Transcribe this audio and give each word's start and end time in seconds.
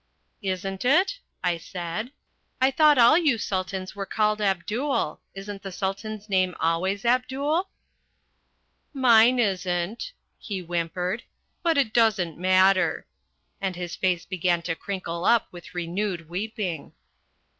"Isn't 0.41 0.83
it?" 0.83 1.19
I 1.43 1.57
said. 1.59 2.11
"I 2.59 2.71
thought 2.71 2.97
all 2.97 3.15
you 3.19 3.37
Sultans 3.37 3.95
were 3.95 4.07
called 4.07 4.41
Abdul. 4.41 5.21
Isn't 5.35 5.61
the 5.61 5.71
Sultan's 5.71 6.27
name 6.27 6.55
always 6.59 7.05
Abdul?" 7.05 7.69
"Mine 8.95 9.37
isn't," 9.37 10.11
he 10.39 10.57
whimpered, 10.59 11.21
"but 11.61 11.77
it 11.77 11.93
doesn't 11.93 12.39
matter," 12.39 13.05
and 13.61 13.75
his 13.75 13.95
face 13.95 14.25
began 14.25 14.63
to 14.63 14.73
crinkle 14.75 15.23
up 15.23 15.47
with 15.51 15.75
renewed 15.75 16.27
weeping. 16.29 16.93